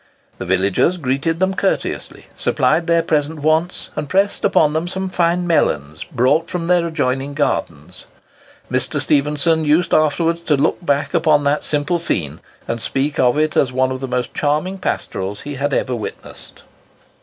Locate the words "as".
13.55-13.71